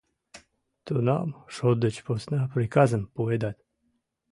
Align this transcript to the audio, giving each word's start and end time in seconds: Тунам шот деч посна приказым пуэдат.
Тунам 0.85 1.27
шот 1.55 1.77
деч 1.83 1.95
посна 2.05 2.41
приказым 2.53 3.03
пуэдат. 3.13 3.57